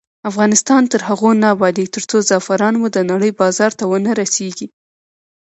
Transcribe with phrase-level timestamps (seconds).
[0.29, 4.67] افغانستان تر هغو نه ابادیږي، ترڅو زعفران مو د نړۍ بازار ته ونه رسیږي.